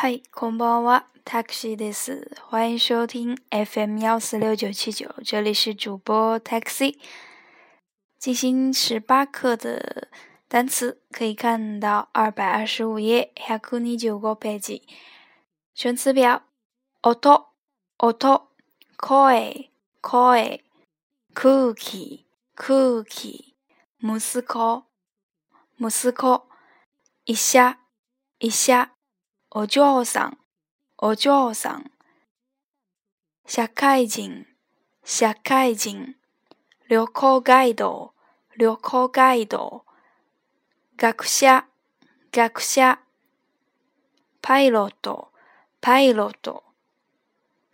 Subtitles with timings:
[0.00, 7.00] 嗨，空包娃，taxi 的是，欢迎收听 FM 幺四六九七九，这里是主播 taxi，
[8.16, 10.06] 进行十八课的
[10.46, 14.80] 单词，可以看到二百二十五页，u 给你九个 page。
[15.74, 16.44] 单词表
[17.02, 17.48] ，k o
[17.96, 18.12] o
[18.96, 19.70] k i e
[20.00, 20.58] 可 o
[21.66, 22.24] 空气，
[22.54, 23.56] 空气，
[23.96, 24.84] 莫斯科，
[25.76, 26.46] 莫斯科，
[27.24, 27.80] 一下，
[28.38, 28.92] 一下。
[29.50, 30.38] お嬢さん、
[30.98, 31.90] お嬢さん。
[33.46, 34.46] 社会人、
[35.02, 36.16] 社会人。
[36.90, 38.12] 旅行ガイド、
[38.58, 39.84] 旅行ガイド。
[40.98, 41.64] 学者、
[42.30, 43.00] 学者。
[44.42, 45.30] パイロット、
[45.80, 46.62] パイロット。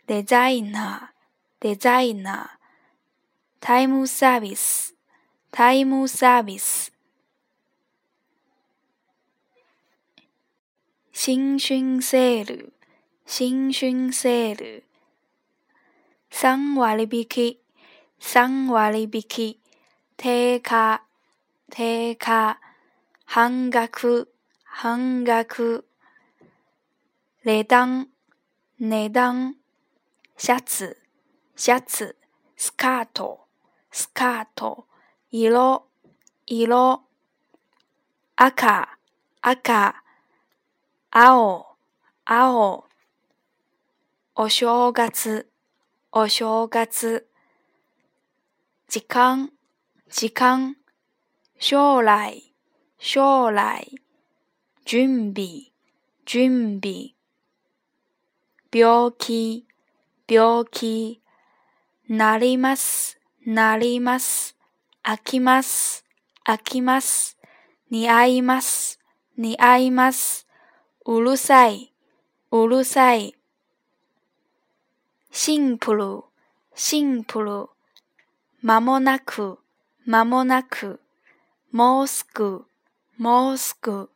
[0.07, 1.11] デザイナー、
[1.59, 2.61] デザイナー。
[3.59, 4.95] タイムサービス、
[5.51, 6.94] タイムサービス。
[11.17, 12.71] 新讯息录，
[13.25, 14.83] 新讯息录，
[16.29, 17.61] 送话利比奇，
[18.19, 19.61] 送话利比奇，
[20.17, 21.05] 特价，
[21.69, 21.81] 特
[22.19, 22.59] 价，
[23.33, 23.87] 半价，
[24.75, 25.45] 半价，
[27.43, 28.09] 内东，
[28.75, 29.55] 内东，
[30.35, 31.01] 瑕疵，
[31.55, 32.17] 瑕疵，
[32.57, 33.47] 斯卡托，
[33.89, 34.85] 斯卡托，
[35.29, 35.87] 伊罗，
[36.43, 37.05] 伊罗，
[38.35, 38.99] 阿卡，
[39.39, 40.01] 阿卡。
[41.17, 41.65] 青、
[42.25, 42.83] 青。
[44.35, 45.49] お正月、
[46.11, 47.25] お正月。
[48.89, 49.51] 時間、
[50.09, 50.75] 時間。
[51.57, 52.51] 将来、
[52.99, 53.89] 将来。
[54.83, 55.71] 準備、
[56.25, 57.15] 準備。
[58.69, 59.65] 病気、
[60.27, 61.21] 病気。
[62.09, 64.57] なります、なります。
[65.01, 66.03] 飽きます、
[66.45, 67.37] 飽きます。
[67.89, 68.99] 似合います、
[69.37, 70.44] 似合います。
[71.07, 71.93] うるさい、
[72.51, 73.35] うるさい。
[75.29, 76.23] シンプル、
[76.73, 77.67] シンプル。
[78.63, 79.59] まもなく、
[80.03, 80.99] まもなく。
[81.71, 82.65] もうすぐ、
[83.19, 84.09] もうすぐ。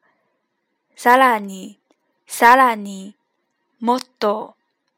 [0.95, 1.79] さらに、
[2.25, 3.15] さらに。
[3.79, 4.55] もっと、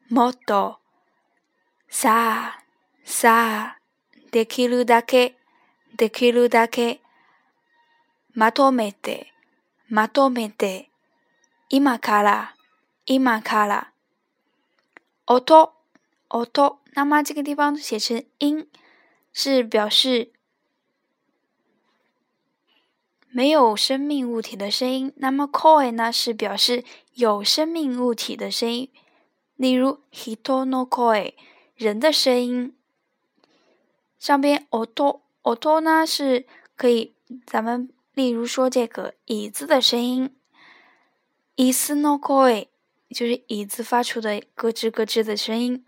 [0.09, 0.79] もっと。
[1.89, 2.63] さあ、
[3.03, 4.21] さあ。
[4.31, 5.35] できるだけ、
[5.97, 7.01] できるだけ。
[8.33, 9.33] まとめて、
[9.89, 10.87] まとめて。
[11.71, 12.49] imakara
[13.05, 13.93] i m a k a
[15.25, 15.73] o t o
[16.27, 18.67] otto，那么这个地方写成 in
[19.33, 20.33] 是表示
[23.29, 25.13] 没有生命物体的声音。
[25.17, 26.83] 那么 koi 呢是表示
[27.13, 28.89] 有生命物体的声音，
[29.55, 31.33] 例如 hitono koi
[31.75, 32.75] 人的声音。
[34.19, 36.45] 上边 otto o t o 呢是
[36.75, 37.15] 可以，
[37.45, 40.35] 咱们例如说这个椅子的声音。
[41.63, 42.69] 椅子呢，コエ
[43.13, 45.85] 就是椅子发出的咯吱咯吱的声音。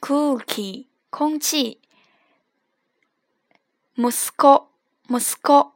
[0.00, 1.80] 空 e 空气。
[3.94, 4.66] 莫斯科
[5.06, 5.70] 莫斯科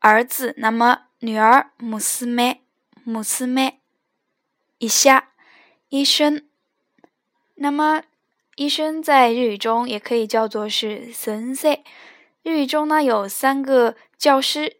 [0.00, 2.62] 儿子那么女儿ム斯麦
[3.06, 3.78] ム斯麦
[4.78, 5.30] 一下
[5.90, 6.42] 医生
[7.54, 8.02] 那么
[8.56, 11.78] 医生在日语中也可以叫做是神生。
[12.42, 14.78] 日语中呢有三个教师、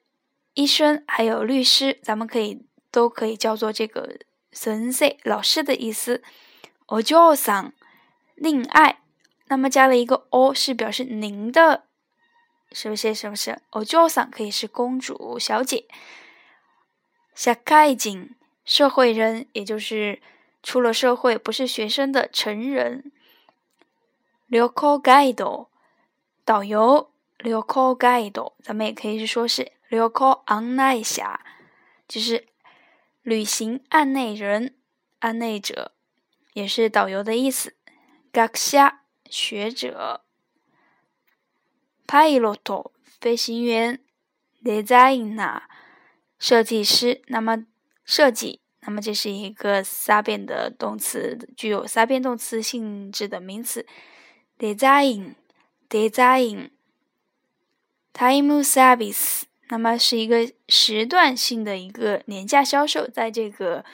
[0.55, 2.61] 医生还有律师，咱们可以。
[2.95, 4.21] 都可以叫做这个
[4.55, 6.23] “神色”老师的意思。
[6.87, 7.73] 二教生，
[8.37, 9.01] 恋爱，
[9.49, 11.83] 那么加了一个“二”，是表示您的，
[12.71, 13.13] 是不是？
[13.13, 13.59] 是不是？
[13.73, 15.87] 二教生可以是公主、小姐。
[17.35, 18.33] 下盖景，
[18.65, 20.21] 社会人，也就是
[20.63, 23.11] 出了社会，不是学生的成人。
[24.47, 25.69] 聊考盖导，
[26.45, 27.11] 导游。
[27.41, 31.41] 聊考盖导，咱们也可以说是聊考昂乃下，
[32.07, 32.47] 就是。
[33.25, 34.75] 旅行案内人、
[35.21, 35.93] 案内者，
[36.53, 37.75] 也是导游的意思。
[38.31, 38.99] g a a
[39.31, 40.25] 学者
[42.07, 43.99] ，Pilot 飞行员
[44.63, 45.63] ，Designer
[46.39, 47.23] 设计师。
[47.29, 47.65] 那么
[48.05, 53.87] 设计，那么这是一个三变的动词，具有三变动词性质的名词。
[54.59, 55.35] d e s i g n イン。
[55.89, 56.71] タ d e s i g n
[58.13, 63.85] t i m e s v i 那么是一个时段性的一个廉价销售，在这个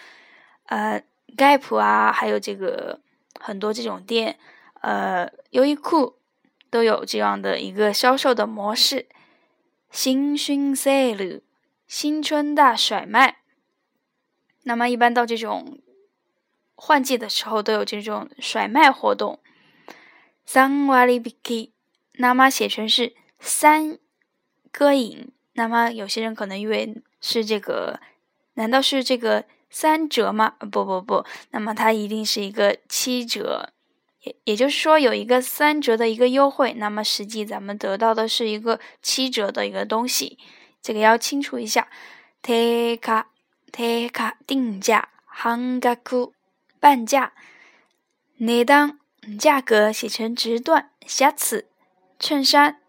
[0.67, 1.03] 呃
[1.39, 3.01] ，Gap 啊，还有这个
[3.41, 4.39] 很多这种店，
[4.83, 6.17] 呃，优衣库
[6.69, 9.09] 都有这样的一个销售的模式。
[9.91, 11.41] 新春 Sale，
[11.87, 13.39] 新春大甩卖。
[14.65, 15.79] 那么一般到这种
[16.75, 19.41] 换季的时候，都有这种甩卖活动。
[20.45, 21.73] 三瓦里皮克，
[22.19, 23.97] 那么写成是三
[24.71, 25.33] 歌影。
[25.55, 28.01] 那么有些人可能以为是这个，
[28.55, 30.51] 难道是这个三折吗？
[30.71, 33.71] 不不不，那么它一定是一个七折，
[34.23, 40.39] 也也就是说有一个三折的一个优惠，那么实际咱们得到的是一个七折的一个东西，
[40.81, 41.89] 这个要清楚一下。
[42.43, 42.55] 特
[43.03, 43.27] 卡
[43.71, 46.33] 特卡定价，汉格库
[46.79, 47.35] 半价，
[48.39, 48.99] 内当
[49.39, 51.67] 价格写成直段瑕疵
[52.19, 52.81] 衬衫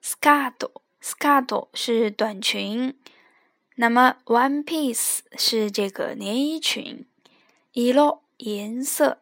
[0.00, 0.80] ，s 斯卡朵。
[1.00, 2.94] s k a r t 是短裙，
[3.76, 7.06] 那么 one piece 是这个连衣裙。
[7.74, 9.18] いろ颜色，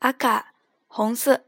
[0.00, 0.44] 赤
[0.88, 1.42] 红色，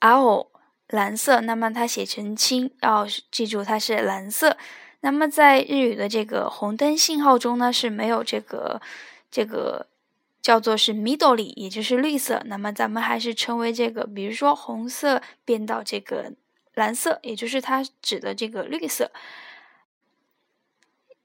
[0.00, 0.44] 青
[0.88, 1.40] 蓝色。
[1.42, 4.56] 那么它写成青，要记住它是蓝色。
[5.00, 8.80] 那么在日语的这个红灯信号中呢，是没有这个
[9.30, 9.86] 这个
[10.40, 12.42] 叫做是 middle y 也就是绿色。
[12.46, 16.32] 那么咱们还是称为这个，比如说红色变到这个。
[16.74, 19.10] 蓝色，也就是它指的这个绿色。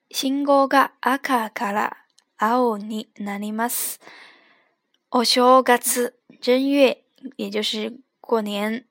[0.10, 2.06] 新歌嘎阿卡卡拉
[2.38, 4.00] 奥尼南尼玛斯，
[5.10, 7.04] 二嘎次正月，
[7.36, 8.86] 也就是过年。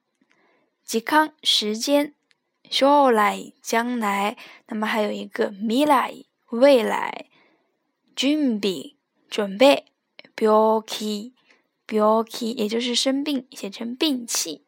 [0.87, 2.15] 時間、时间，
[2.71, 4.37] 小来将来，
[4.69, 6.15] 那么还有一个未来
[6.51, 7.27] 未来。
[8.15, 8.95] 준비
[9.29, 9.87] 准备，
[10.37, 10.49] 病
[10.87, 11.33] 気、
[11.87, 12.53] 病気。
[12.53, 14.67] 也就是生病，写成病气。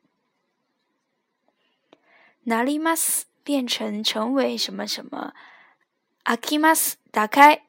[2.49, 5.35] 哪里 mas 变成成为什么什么
[6.23, 7.63] ？i m a s 打开。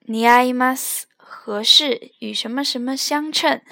[0.00, 3.62] 尼 i m a s 合适与什么什么相称？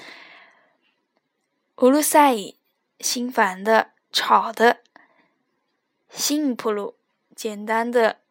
[1.77, 2.55] 乌鲁塞 i
[2.99, 4.79] 心烦的吵的。
[6.09, 6.95] p l e
[7.35, 8.21] 简单的。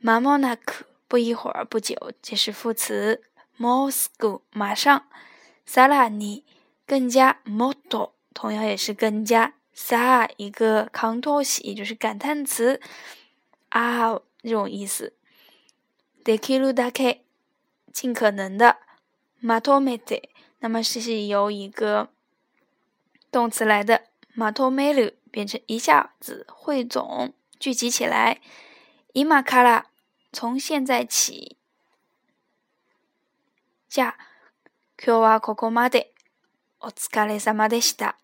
[0.00, 3.22] 马 n a k 不一会儿不久这是副词。
[3.58, 5.06] 摩斯古马上。
[5.66, 6.44] 萨拉尼
[6.86, 7.40] 更加。
[7.44, 9.57] 摩托同样也是更加。
[9.78, 12.80] 啥一个康托西，也就是感叹词
[13.68, 15.12] 啊，这种意思。
[16.24, 17.20] 得 e q だけ，
[17.92, 18.78] 尽可能的
[19.40, 22.08] まとめて，那么是是由一个
[23.30, 24.02] 动词来的
[24.36, 28.40] まとめる变成一下子汇总聚集起来。
[29.14, 29.86] 今から，k
[30.32, 31.56] 从现在起。
[33.88, 34.14] じゃ、
[34.98, 36.12] 今日はここまで。
[36.80, 38.16] お疲れ様でした。